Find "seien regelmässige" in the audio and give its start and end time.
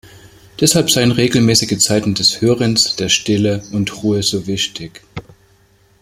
0.89-1.77